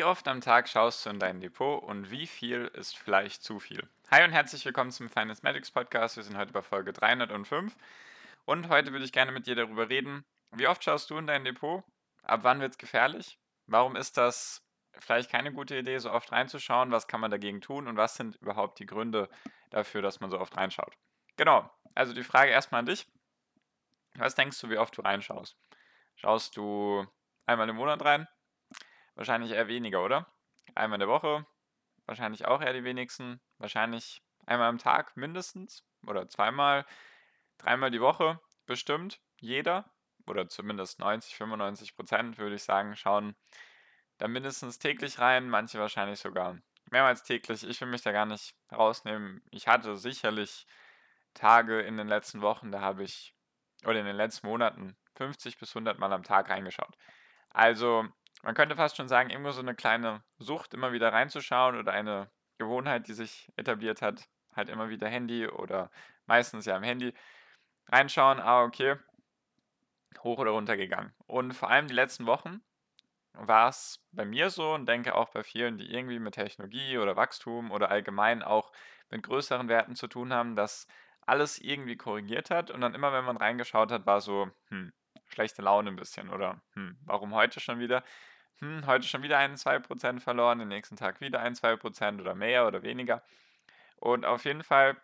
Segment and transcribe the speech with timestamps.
[0.00, 3.60] Wie oft am Tag schaust du in dein Depot und wie viel ist vielleicht zu
[3.60, 3.86] viel?
[4.10, 6.16] Hi und herzlich willkommen zum Finance Magics Podcast.
[6.16, 7.76] Wir sind heute bei Folge 305
[8.46, 11.44] und heute würde ich gerne mit dir darüber reden, wie oft schaust du in dein
[11.44, 11.84] Depot?
[12.22, 13.38] Ab wann wird es gefährlich?
[13.66, 14.62] Warum ist das
[14.98, 16.92] vielleicht keine gute Idee, so oft reinzuschauen?
[16.92, 19.28] Was kann man dagegen tun und was sind überhaupt die Gründe
[19.68, 20.94] dafür, dass man so oft reinschaut?
[21.36, 23.06] Genau, also die Frage erstmal an dich.
[24.14, 25.58] Was denkst du, wie oft du reinschaust?
[26.16, 27.06] Schaust du
[27.44, 28.26] einmal im Monat rein?
[29.20, 30.32] Wahrscheinlich eher weniger, oder?
[30.74, 31.44] Einmal in der Woche,
[32.06, 33.38] wahrscheinlich auch eher die wenigsten.
[33.58, 36.86] Wahrscheinlich einmal am Tag mindestens oder zweimal,
[37.58, 39.20] dreimal die Woche bestimmt.
[39.38, 39.92] Jeder
[40.26, 43.36] oder zumindest 90, 95 Prozent würde ich sagen, schauen
[44.16, 46.56] da mindestens täglich rein, manche wahrscheinlich sogar
[46.90, 47.62] mehrmals täglich.
[47.64, 49.42] Ich will mich da gar nicht rausnehmen.
[49.50, 50.66] Ich hatte sicherlich
[51.34, 53.34] Tage in den letzten Wochen, da habe ich,
[53.84, 56.96] oder in den letzten Monaten, 50 bis 100 Mal am Tag reingeschaut.
[57.50, 58.08] Also
[58.42, 62.30] man könnte fast schon sagen, irgendwo so eine kleine Sucht, immer wieder reinzuschauen oder eine
[62.58, 65.90] Gewohnheit, die sich etabliert hat, halt immer wieder Handy oder
[66.26, 67.14] meistens ja am Handy
[67.88, 68.96] reinschauen, ah, okay,
[70.22, 71.12] hoch oder runter gegangen.
[71.26, 72.62] Und vor allem die letzten Wochen
[73.32, 77.16] war es bei mir so und denke auch bei vielen, die irgendwie mit Technologie oder
[77.16, 78.72] Wachstum oder allgemein auch
[79.10, 80.86] mit größeren Werten zu tun haben, dass
[81.26, 84.92] alles irgendwie korrigiert hat und dann immer, wenn man reingeschaut hat, war so, hm,
[85.28, 88.02] schlechte Laune ein bisschen oder hm, warum heute schon wieder?
[88.60, 92.20] Hm, heute schon wieder ein, zwei Prozent verloren, den nächsten Tag wieder ein, zwei Prozent
[92.20, 93.22] oder mehr oder weniger.
[93.96, 94.96] Und auf jeden Fall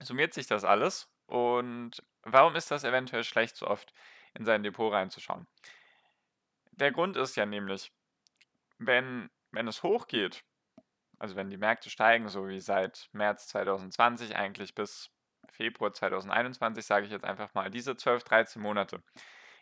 [0.00, 1.08] summiert sich das alles.
[1.26, 3.92] Und warum ist das eventuell schlecht, so oft
[4.34, 5.46] in sein Depot reinzuschauen?
[6.72, 7.92] Der Grund ist ja nämlich,
[8.78, 10.44] wenn, wenn es hochgeht,
[11.18, 15.10] also wenn die Märkte steigen, so wie seit März 2020 eigentlich bis
[15.50, 19.02] Februar 2021, sage ich jetzt einfach mal, diese 12, 13 Monate.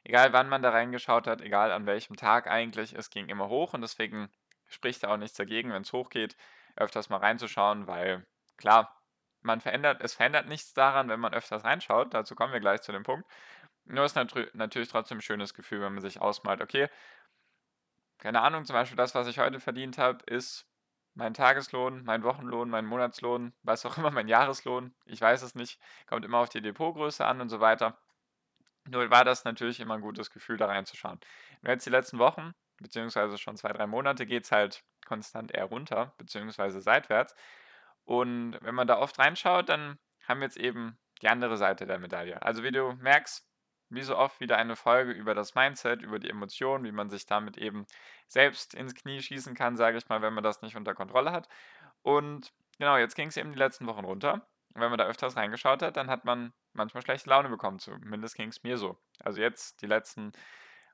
[0.04, 3.72] Egal wann man da reingeschaut hat, egal an welchem Tag eigentlich, es ging immer hoch
[3.72, 4.30] und deswegen
[4.68, 6.36] spricht da auch nichts dagegen, wenn es hochgeht,
[6.76, 8.26] öfters mal reinzuschauen, weil
[8.58, 8.94] klar,
[9.40, 12.92] man verändert, es verändert nichts daran, wenn man öfters reinschaut, dazu kommen wir gleich zu
[12.92, 13.26] dem Punkt.
[13.86, 16.88] Nur ist natürlich trotzdem ein schönes Gefühl, wenn man sich ausmalt, okay,
[18.18, 20.66] keine Ahnung, zum Beispiel das, was ich heute verdient habe, ist
[21.14, 25.78] mein Tageslohn, mein Wochenlohn, mein Monatslohn, was auch immer, mein Jahreslohn, ich weiß es nicht,
[26.06, 27.98] kommt immer auf die Depotgröße an und so weiter.
[28.88, 31.18] Nur war das natürlich immer ein gutes Gefühl, da reinzuschauen.
[31.62, 35.64] Nur jetzt die letzten Wochen, beziehungsweise schon zwei, drei Monate, geht es halt konstant eher
[35.64, 37.34] runter, beziehungsweise seitwärts.
[38.04, 41.98] Und wenn man da oft reinschaut, dann haben wir jetzt eben die andere Seite der
[41.98, 42.40] Medaille.
[42.42, 43.46] Also wie du merkst,
[43.90, 47.26] wie so oft wieder eine Folge über das Mindset, über die Emotionen, wie man sich
[47.26, 47.86] damit eben
[48.28, 51.48] selbst ins Knie schießen kann, sage ich mal, wenn man das nicht unter Kontrolle hat.
[52.02, 54.46] Und genau, jetzt ging es eben die letzten Wochen runter.
[54.74, 57.78] Und wenn man da öfters reingeschaut hat, dann hat man manchmal schlechte Laune bekommen.
[57.78, 58.98] Zumindest ging es mir so.
[59.20, 60.32] Also jetzt die letzten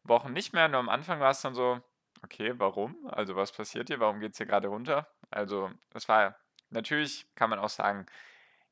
[0.05, 0.69] Wochen nicht mehr.
[0.69, 1.81] Nur am Anfang war es dann so,
[2.23, 2.97] okay, warum?
[3.11, 4.01] Also was passiert hier?
[4.01, 5.09] Warum geht es hier gerade runter?
[5.31, 6.37] Also es war
[6.71, 8.07] natürlich, kann man auch sagen,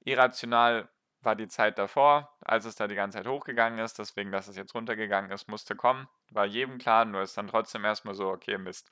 [0.05, 0.89] irrational
[1.21, 3.99] war die Zeit davor, als es da die ganze Zeit hochgegangen ist.
[3.99, 6.09] Deswegen, dass es jetzt runtergegangen ist, musste kommen.
[6.31, 8.89] War jedem klar, nur ist dann trotzdem erstmal so, okay, Mist.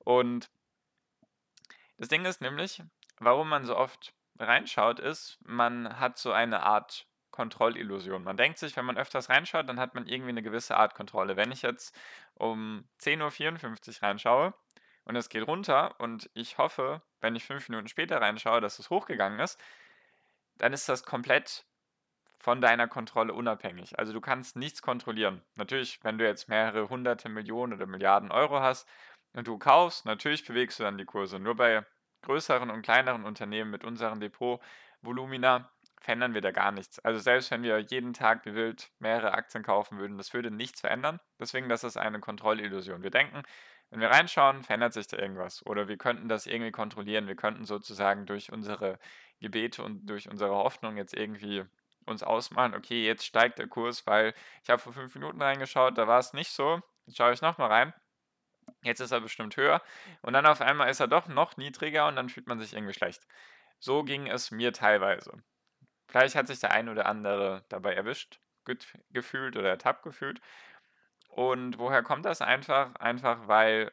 [0.00, 0.50] Und
[1.98, 2.82] das Ding ist nämlich,
[3.18, 7.06] warum man so oft reinschaut, ist, man hat so eine Art
[7.40, 8.22] Kontrollillusion.
[8.22, 11.38] Man denkt sich, wenn man öfters reinschaut, dann hat man irgendwie eine gewisse Art Kontrolle.
[11.38, 11.98] Wenn ich jetzt
[12.34, 14.54] um 10.54 Uhr reinschaue
[15.06, 18.90] und es geht runter und ich hoffe, wenn ich fünf Minuten später reinschaue, dass es
[18.90, 19.58] hochgegangen ist,
[20.58, 21.64] dann ist das komplett
[22.38, 23.98] von deiner Kontrolle unabhängig.
[23.98, 25.40] Also du kannst nichts kontrollieren.
[25.54, 28.86] Natürlich, wenn du jetzt mehrere hunderte Millionen oder Milliarden Euro hast
[29.32, 31.38] und du kaufst, natürlich bewegst du dann die Kurse.
[31.38, 31.86] Nur bei
[32.20, 35.70] größeren und kleineren Unternehmen mit unseren Depotvolumina
[36.00, 36.98] verändern wir da gar nichts.
[37.00, 40.80] Also selbst wenn wir jeden Tag wie wild mehrere Aktien kaufen würden, das würde nichts
[40.80, 41.20] verändern.
[41.38, 43.02] Deswegen, das ist eine Kontrollillusion.
[43.02, 43.42] Wir denken,
[43.90, 45.64] wenn wir reinschauen, verändert sich da irgendwas.
[45.66, 47.26] Oder wir könnten das irgendwie kontrollieren.
[47.26, 48.98] Wir könnten sozusagen durch unsere
[49.40, 51.64] Gebete und durch unsere Hoffnung jetzt irgendwie
[52.06, 56.06] uns ausmalen, okay, jetzt steigt der Kurs, weil ich habe vor fünf Minuten reingeschaut, da
[56.08, 56.80] war es nicht so.
[57.06, 57.94] Jetzt schaue ich nochmal rein.
[58.82, 59.82] Jetzt ist er bestimmt höher.
[60.22, 62.94] Und dann auf einmal ist er doch noch niedriger und dann fühlt man sich irgendwie
[62.94, 63.26] schlecht.
[63.78, 65.42] So ging es mir teilweise.
[66.10, 68.40] Vielleicht hat sich der ein oder andere dabei erwischt,
[69.10, 70.40] gefühlt oder ertappt gefühlt.
[71.28, 72.94] Und woher kommt das einfach?
[72.96, 73.92] Einfach weil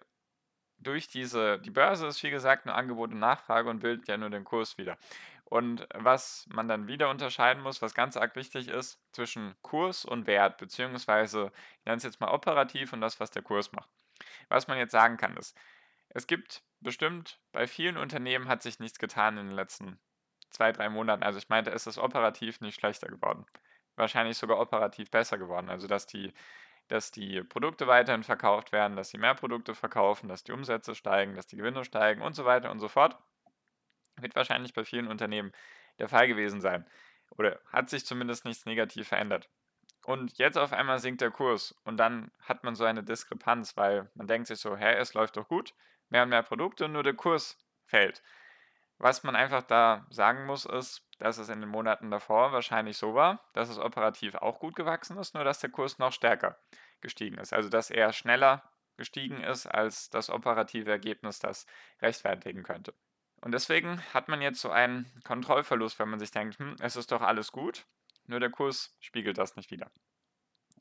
[0.80, 4.32] durch diese, die Börse ist wie gesagt nur Angebot und Nachfrage und bildet ja nur
[4.32, 4.98] den Kurs wieder.
[5.46, 10.28] Und was man dann wieder unterscheiden muss, was ganz arg wichtig ist, zwischen Kurs und
[10.28, 13.90] Wert, beziehungsweise, ich nenne es jetzt mal operativ und das, was der Kurs macht.
[14.50, 15.56] Was man jetzt sagen kann, ist,
[16.10, 20.00] es gibt bestimmt, bei vielen Unternehmen hat sich nichts getan in den letzten
[20.50, 21.24] zwei, drei Monaten.
[21.24, 23.46] Also ich meinte, es ist operativ nicht schlechter geworden.
[23.96, 25.70] Wahrscheinlich sogar operativ besser geworden.
[25.70, 26.34] Also dass die,
[26.88, 31.36] dass die Produkte weiterhin verkauft werden, dass sie mehr Produkte verkaufen, dass die Umsätze steigen,
[31.36, 33.18] dass die Gewinne steigen und so weiter und so fort.
[34.18, 35.52] Wird wahrscheinlich bei vielen Unternehmen
[36.00, 36.86] der Fall gewesen sein.
[37.32, 39.50] Oder hat sich zumindest nichts negativ verändert.
[40.06, 44.10] Und jetzt auf einmal sinkt der Kurs und dann hat man so eine Diskrepanz, weil
[44.16, 45.74] man denkt sich so, hä, es läuft doch gut,
[46.08, 48.24] mehr und mehr Produkte, nur der Kurs fällt.
[49.00, 53.14] Was man einfach da sagen muss, ist, dass es in den Monaten davor wahrscheinlich so
[53.14, 56.58] war, dass es operativ auch gut gewachsen ist, nur dass der Kurs noch stärker
[57.02, 57.54] gestiegen ist.
[57.54, 58.64] Also dass er schneller
[58.98, 61.68] gestiegen ist, als das operative Ergebnis das
[62.02, 62.94] rechtfertigen könnte.
[63.42, 67.12] Und deswegen hat man jetzt so einen Kontrollverlust, wenn man sich denkt, hm, es ist
[67.12, 67.86] doch alles gut,
[68.26, 69.92] nur der Kurs spiegelt das nicht wieder.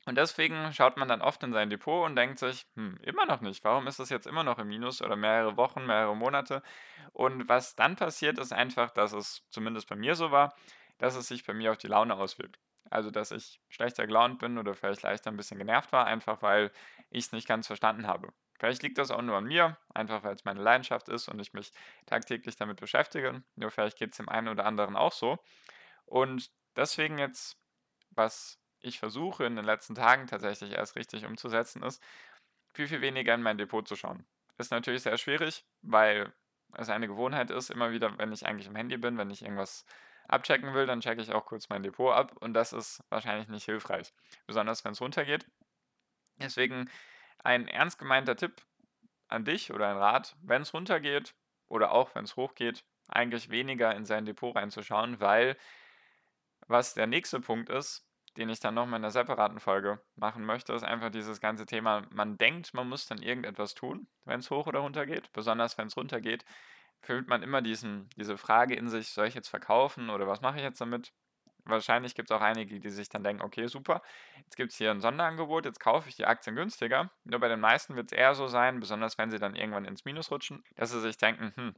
[0.07, 3.41] Und deswegen schaut man dann oft in sein Depot und denkt sich, hm, immer noch
[3.41, 6.63] nicht, warum ist das jetzt immer noch im Minus oder mehrere Wochen, mehrere Monate?
[7.11, 10.55] Und was dann passiert, ist einfach, dass es zumindest bei mir so war,
[10.97, 12.57] dass es sich bei mir auf die Laune auswirkt.
[12.89, 16.71] Also, dass ich schlechter gelaunt bin oder vielleicht leichter ein bisschen genervt war, einfach weil
[17.09, 18.29] ich es nicht ganz verstanden habe.
[18.57, 21.51] Vielleicht liegt das auch nur an mir, einfach weil es meine Leidenschaft ist und ich
[21.51, 21.73] mich
[22.05, 23.43] tagtäglich damit beschäftige.
[23.55, 25.37] Nur vielleicht geht es dem einen oder anderen auch so.
[26.05, 27.57] Und deswegen jetzt,
[28.11, 32.01] was ich versuche in den letzten Tagen tatsächlich erst richtig umzusetzen, ist,
[32.73, 34.25] viel, viel weniger in mein Depot zu schauen.
[34.57, 36.33] Ist natürlich sehr schwierig, weil
[36.75, 39.85] es eine Gewohnheit ist, immer wieder, wenn ich eigentlich im Handy bin, wenn ich irgendwas
[40.27, 43.65] abchecken will, dann checke ich auch kurz mein Depot ab und das ist wahrscheinlich nicht
[43.65, 44.13] hilfreich,
[44.45, 45.45] besonders wenn es runtergeht.
[46.37, 46.89] Deswegen
[47.43, 48.61] ein ernst gemeinter Tipp
[49.27, 51.33] an dich oder ein Rat, wenn es runtergeht
[51.67, 55.57] oder auch wenn es hochgeht, eigentlich weniger in sein Depot reinzuschauen, weil
[56.67, 58.06] was der nächste Punkt ist,
[58.37, 62.05] den ich dann nochmal in einer separaten Folge machen möchte, ist einfach dieses ganze Thema,
[62.11, 65.87] man denkt, man muss dann irgendetwas tun, wenn es hoch oder runter geht, besonders wenn
[65.87, 66.45] es runter geht,
[67.01, 70.57] fühlt man immer diesen, diese Frage in sich, soll ich jetzt verkaufen oder was mache
[70.57, 71.13] ich jetzt damit?
[71.69, 74.01] wahrscheinlich gibt es auch einige, die sich dann denken, okay, super,
[74.37, 77.11] jetzt gibt es hier ein Sonderangebot, jetzt kaufe ich die Aktien günstiger.
[77.23, 80.05] Nur bei den meisten wird es eher so sein, besonders wenn sie dann irgendwann ins
[80.05, 81.75] Minus rutschen, dass sie sich denken, hm,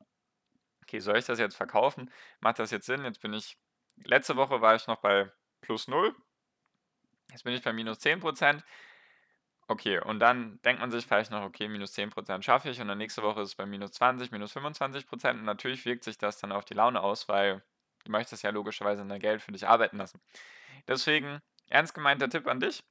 [0.83, 2.11] okay, soll ich das jetzt verkaufen?
[2.39, 3.03] Macht das jetzt Sinn?
[3.03, 3.57] Jetzt bin ich,
[4.03, 6.15] letzte Woche war ich noch bei plus 0,
[7.31, 8.63] jetzt bin ich bei minus 10%.
[9.67, 12.97] Okay, und dann denkt man sich vielleicht noch, okay, minus 10% schaffe ich und dann
[12.97, 16.51] nächste Woche ist es bei minus 20, minus 25% und natürlich wirkt sich das dann
[16.51, 17.61] auf die Laune aus, weil
[18.05, 20.21] Du möchtest ja logischerweise dein Geld für dich arbeiten lassen.
[20.87, 22.83] Deswegen, ernst gemeinter Tipp an dich.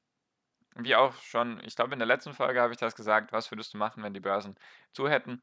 [0.76, 3.74] Wie auch schon, ich glaube, in der letzten Folge habe ich das gesagt, was würdest
[3.74, 4.56] du machen, wenn die Börsen
[4.92, 5.42] zu hätten?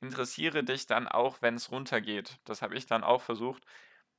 [0.00, 2.38] Interessiere dich dann auch, wenn es runtergeht.
[2.44, 3.64] Das habe ich dann auch versucht,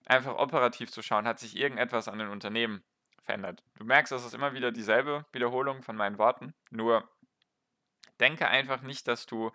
[0.06, 1.27] einfach operativ zu schauen.
[1.27, 2.83] Hat sich irgendetwas an den Unternehmen
[3.24, 3.63] verändert?
[3.77, 6.54] Du merkst, das ist immer wieder dieselbe Wiederholung von meinen Worten.
[6.69, 7.07] Nur
[8.19, 9.51] denke einfach nicht, dass du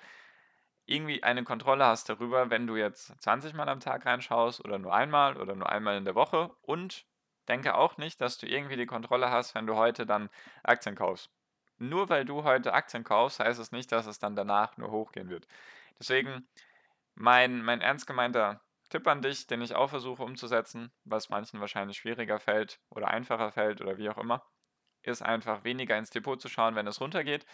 [0.86, 4.94] irgendwie eine Kontrolle hast darüber, wenn du jetzt 20 Mal am Tag reinschaust oder nur
[4.94, 7.06] einmal oder nur einmal in der Woche und
[7.48, 10.28] denke auch nicht, dass du irgendwie die Kontrolle hast, wenn du heute dann
[10.62, 11.30] Aktien kaufst.
[11.78, 15.28] Nur weil du heute Aktien kaufst, heißt es nicht, dass es dann danach nur hochgehen
[15.28, 15.46] wird.
[15.98, 16.46] Deswegen
[17.14, 18.60] mein, mein ernst gemeinter
[18.94, 23.50] Tipp an dich, den ich auch versuche umzusetzen, was manchen wahrscheinlich schwieriger fällt oder einfacher
[23.50, 24.46] fällt oder wie auch immer,
[25.02, 27.44] ist einfach weniger ins Depot zu schauen, wenn es runtergeht.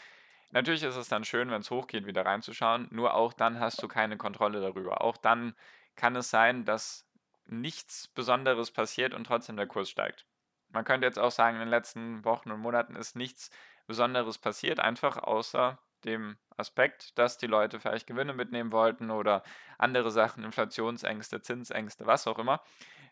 [0.51, 3.89] Natürlich ist es dann schön, wenn es hochgeht, wieder reinzuschauen, nur auch dann hast du
[3.89, 5.01] keine Kontrolle darüber.
[5.01, 5.55] Auch dann
[5.97, 7.09] kann es sein, dass
[7.47, 10.27] nichts Besonderes passiert und trotzdem der Kurs steigt.
[10.69, 13.51] Man könnte jetzt auch sagen, in den letzten Wochen und Monaten ist nichts
[13.87, 19.43] Besonderes passiert, einfach außer dem Aspekt, dass die Leute vielleicht Gewinne mitnehmen wollten oder
[19.79, 22.63] andere Sachen, Inflationsängste, Zinsängste, was auch immer.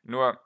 [0.02, 0.40] Nur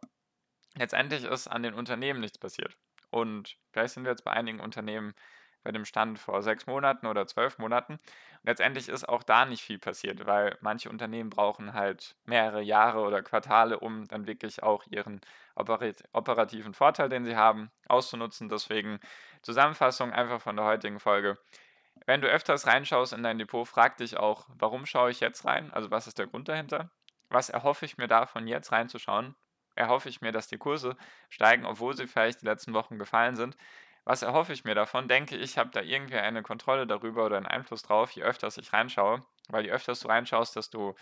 [0.76, 2.76] letztendlich ist an den Unternehmen nichts passiert.
[3.10, 5.14] Und vielleicht sind wir jetzt bei einigen Unternehmen
[5.62, 7.94] bei dem Stand vor sechs Monaten oder zwölf Monaten.
[7.94, 8.00] Und
[8.44, 13.22] letztendlich ist auch da nicht viel passiert, weil manche Unternehmen brauchen halt mehrere Jahre oder
[13.22, 15.20] Quartale, um dann wirklich auch ihren
[15.54, 18.48] operativen Vorteil, den sie haben, auszunutzen.
[18.48, 18.98] Deswegen
[19.42, 21.38] Zusammenfassung einfach von der heutigen Folge.
[22.06, 25.72] Wenn du öfters reinschaust in dein Depot, frag dich auch, warum schaue ich jetzt rein?
[25.72, 26.90] Also was ist der Grund dahinter?
[27.28, 29.34] Was erhoffe ich mir davon, jetzt reinzuschauen?
[29.74, 30.96] Erhoffe ich mir, dass die Kurse
[31.30, 33.56] steigen, obwohl sie vielleicht die letzten Wochen gefallen sind?
[34.04, 35.08] Was erhoffe ich mir davon?
[35.08, 38.72] Denke ich, habe da irgendwie eine Kontrolle darüber oder einen Einfluss drauf, je öfter ich
[38.72, 39.24] reinschaue.
[39.48, 40.96] Weil je öfter du reinschaust, desto,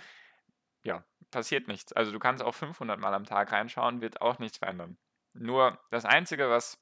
[0.82, 1.92] ja, passiert nichts.
[1.92, 4.98] Also du kannst auch 500 Mal am Tag reinschauen, wird auch nichts verändern.
[5.32, 6.78] Nur das Einzige, was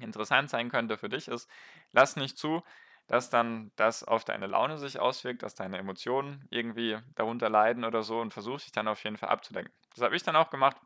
[0.00, 1.48] interessant sein könnte für dich, ist,
[1.92, 2.62] lass nicht zu,
[3.06, 8.02] dass dann das auf deine Laune sich auswirkt, dass deine Emotionen irgendwie darunter leiden oder
[8.02, 9.72] so und versuch dich dann auf jeden Fall abzulenken.
[9.94, 10.76] Das habe ich dann auch gemacht,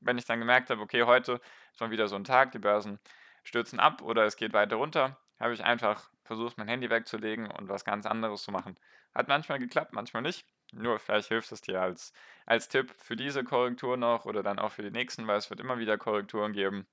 [0.00, 1.40] wenn ich dann gemerkt habe, okay, heute
[1.72, 2.98] ist mal wieder so ein Tag, die Börsen
[3.44, 7.68] stürzen ab oder es geht weiter runter, habe ich einfach versucht, mein Handy wegzulegen und
[7.68, 8.76] was ganz anderes zu machen.
[9.14, 10.46] Hat manchmal geklappt, manchmal nicht.
[10.72, 12.12] Nur vielleicht hilft es dir als,
[12.44, 15.60] als Tipp für diese Korrektur noch oder dann auch für die nächsten, weil es wird
[15.60, 16.86] immer wieder Korrekturen geben.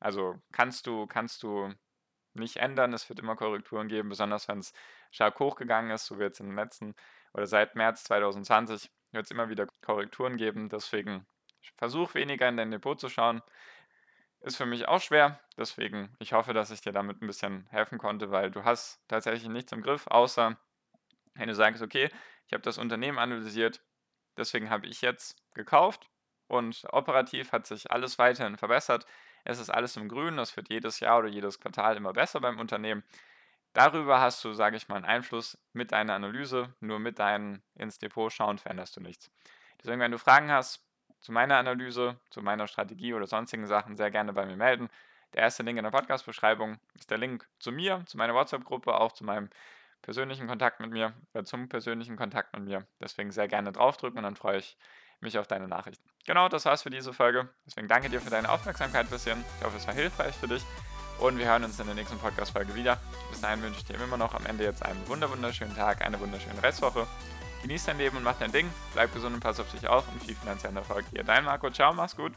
[0.00, 1.72] Also kannst du, kannst du
[2.34, 4.72] nicht ändern, es wird immer Korrekturen geben, besonders wenn es
[5.10, 6.94] stark hochgegangen ist, so wie jetzt in den letzten
[7.32, 10.68] oder seit März 2020 wird es immer wieder Korrekturen geben.
[10.68, 11.26] Deswegen
[11.76, 13.42] versuch weniger in dein Depot zu schauen.
[14.40, 17.98] Ist für mich auch schwer, deswegen ich hoffe, dass ich dir damit ein bisschen helfen
[17.98, 20.58] konnte, weil du hast tatsächlich nichts im Griff, außer
[21.34, 22.10] wenn du sagst, okay,
[22.46, 23.82] ich habe das Unternehmen analysiert,
[24.36, 26.10] deswegen habe ich jetzt gekauft
[26.46, 29.06] und operativ hat sich alles weiterhin verbessert.
[29.44, 32.58] Es ist alles im Grün, das wird jedes Jahr oder jedes Quartal immer besser beim
[32.58, 33.04] Unternehmen.
[33.74, 37.98] Darüber hast du, sage ich mal, einen Einfluss mit deiner Analyse, nur mit deinen ins
[37.98, 39.30] Depot schauen veränderst du nichts.
[39.82, 40.82] Deswegen, wenn du Fragen hast
[41.20, 44.88] zu meiner Analyse, zu meiner Strategie oder sonstigen Sachen, sehr gerne bei mir melden.
[45.34, 49.12] Der erste Link in der Podcast-Beschreibung ist der Link zu mir, zu meiner WhatsApp-Gruppe, auch
[49.12, 49.50] zu meinem
[50.02, 52.86] persönlichen Kontakt mit mir, oder zum persönlichen Kontakt mit mir.
[53.00, 54.76] Deswegen sehr gerne draufdrücken und dann freue ich
[55.24, 56.04] mich auf deine Nachrichten.
[56.26, 57.48] Genau, das war's für diese Folge.
[57.66, 59.44] Deswegen danke dir für deine Aufmerksamkeit bisschen.
[59.58, 60.64] Ich hoffe, es war hilfreich für dich.
[61.18, 62.98] Und wir hören uns in der nächsten Podcast-Folge wieder.
[63.30, 66.62] Bis dahin wünsche ich dir immer noch am Ende jetzt einen wunderschönen Tag, eine wunderschöne
[66.62, 67.06] Restwoche.
[67.62, 68.70] Genieß dein Leben und mach dein Ding.
[68.92, 71.24] Bleib gesund und pass auf dich auf und viel finanziellen Erfolg hier.
[71.24, 72.32] Dein Marco, ciao, mach's gut.